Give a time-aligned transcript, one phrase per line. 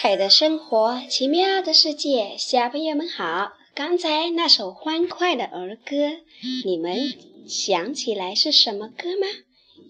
[0.00, 3.54] 彩的生活，奇妙的世界，小朋友们好！
[3.74, 6.20] 刚才那首欢快的儿歌，
[6.64, 7.18] 你们
[7.48, 9.26] 想起来是什么歌吗？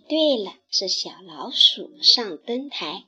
[0.08, 3.04] 对了，是小老鼠上灯台。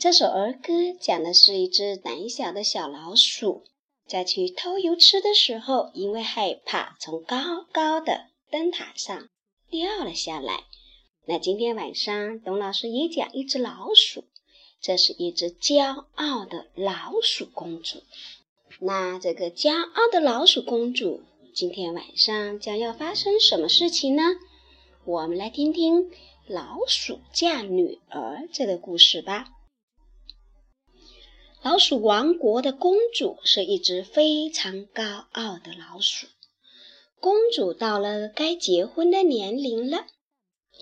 [0.00, 3.64] 这首儿歌讲的是一只胆小的小老鼠，
[4.08, 9.28] 在去偷油吃的时候，因为害怕，从高高的灯塔上
[9.68, 10.64] 掉了下来。
[11.26, 14.24] 那今天晚上，董老师也讲一只老鼠。
[14.80, 18.02] 这是一只骄傲的老鼠公主。
[18.80, 21.22] 那这个骄傲的老鼠公主
[21.54, 24.22] 今天晚上将要发生什么事情呢？
[25.04, 26.10] 我们来听听
[26.46, 29.48] 《老鼠嫁女儿》这个故事吧。
[31.62, 36.26] 老鼠王国的公主是一只非常高傲的老鼠。
[37.18, 40.06] 公主到了该结婚的年龄了，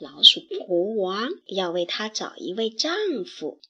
[0.01, 2.93] 老鼠国王要为她找一位丈
[3.25, 3.61] 夫。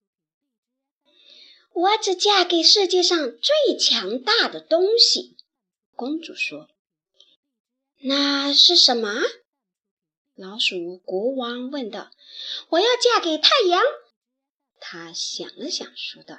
[1.75, 5.37] 我只嫁给世界上最强大的东西，
[5.97, 6.69] 公主说。
[8.01, 9.21] 那是什么？
[10.37, 12.13] 老鼠国王问道。
[12.69, 13.83] 我要嫁给太阳。
[14.79, 16.39] 他想了想，说道：“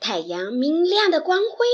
[0.00, 1.66] 太阳明亮的光辉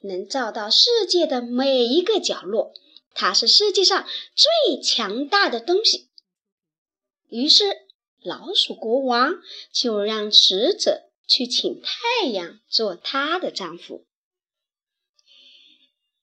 [0.00, 2.72] 能照到世界的每一个角落，
[3.12, 6.08] 它是世界上最强大的东西。”
[7.28, 7.64] 于是，
[8.22, 9.34] 老鼠国王
[9.70, 11.07] 就让使者。
[11.28, 14.06] 去请太阳做她的丈夫。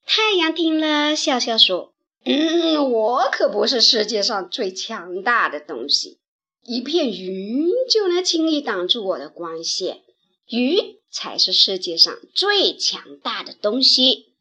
[0.05, 1.93] 太阳听了，笑笑说
[2.25, 6.19] ：“嗯，我可不是世界上最强大的东西，
[6.63, 10.03] 一片云就能轻易挡住我的光线，
[10.47, 14.33] 云才是世界上最强大的东西。”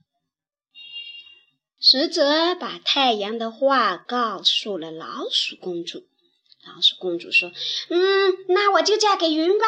[1.80, 6.06] 使者把太阳的话告诉了老鼠公主。
[6.66, 7.52] 老鼠公主说
[7.90, 9.66] ：“嗯，那我就嫁给云吧。”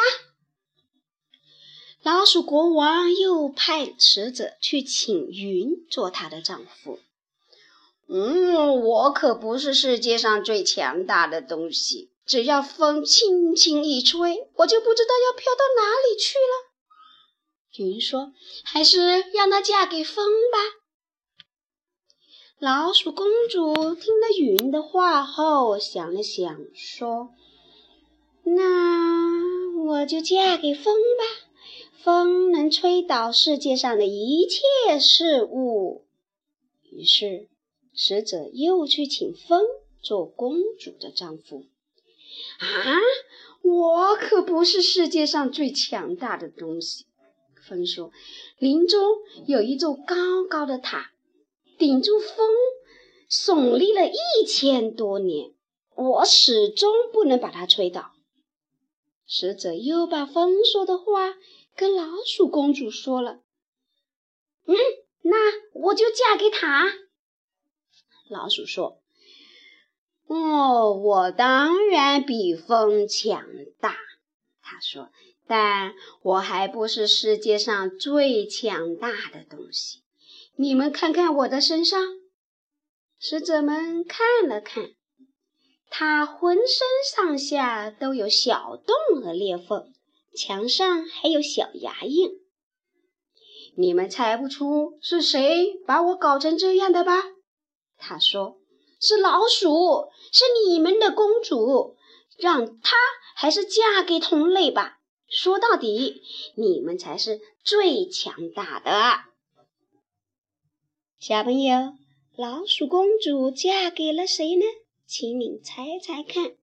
[2.03, 6.99] 老鼠国王又派使者去请云做他的丈夫。
[8.07, 16.67] 嗯，我可不是世界上最强大的东西，只要风轻轻一吹，我就不知道要飘到哪里去了。
[17.77, 18.31] 云说
[18.63, 20.57] ：“还是让她嫁给风吧。”
[22.59, 27.33] 老鼠公主听了云的话后，想了想，说
[28.45, 31.46] ：“那我就嫁给风吧。”
[32.07, 36.05] 风能吹倒世界上的一切事物。
[36.89, 37.49] 于是，
[37.93, 39.61] 使者又去请风
[40.01, 41.65] 做公主的丈夫。
[42.59, 42.95] 啊，
[43.61, 47.07] 我可不是世界上最强大的东西。
[47.67, 48.13] 风说
[48.57, 49.03] ：“林中
[49.45, 51.11] 有一座高高的塔，
[51.77, 52.47] 顶住风，
[53.29, 55.51] 耸立了一千多年，
[55.93, 58.13] 我始终不能把它吹倒。”
[59.27, 61.35] 使者又把风说的话。
[61.77, 63.41] 跟老鼠公主说了，
[64.65, 64.75] 嗯，
[65.21, 65.35] 那
[65.73, 66.87] 我就嫁给他。
[68.29, 68.99] 老鼠说
[70.27, 73.47] ：“哦，我当然比风强
[73.79, 73.95] 大。”
[74.61, 75.11] 他说
[75.47, 75.93] ：“但
[76.23, 80.01] 我还不是世界上最强大的东西。
[80.55, 82.01] 你们看看我的身上。”
[83.19, 84.91] 使者们看了看，
[85.89, 89.93] 他浑身上下都有小洞和裂缝。
[90.37, 92.29] 墙上还有小牙印，
[93.75, 97.23] 你们猜不出是谁把我搞成这样的吧？
[97.97, 98.59] 他说
[99.01, 101.97] ：“是老鼠，是你们的公主，
[102.37, 102.95] 让她
[103.35, 104.99] 还是嫁给同类吧。
[105.27, 106.21] 说到底，
[106.55, 108.91] 你们才是最强大的。”
[111.19, 111.93] 小朋友，
[112.35, 114.65] 老鼠公主嫁给了谁呢？
[115.07, 116.55] 请你猜猜看。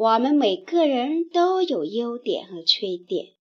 [0.00, 3.34] 我们每个人都有优点和缺点，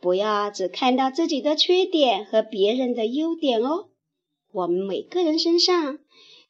[0.00, 3.90] 不要只看到自己的缺点和别人的优点哦。
[4.50, 5.98] 我们每个人身上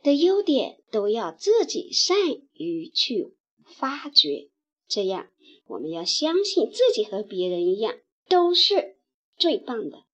[0.00, 2.16] 的优点都要自己善
[2.52, 3.34] 于去
[3.64, 4.48] 发掘，
[4.86, 5.26] 这样
[5.66, 7.96] 我们要相信自己和别人一样
[8.28, 8.98] 都是
[9.36, 10.04] 最棒的。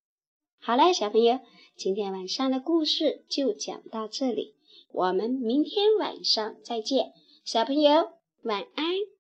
[0.59, 1.41] 好了，小朋友，
[1.77, 4.55] 今天晚上的故事就讲到这里，
[4.91, 7.13] 我们明天晚上再见，
[7.45, 8.09] 小朋友
[8.43, 9.14] 晚安。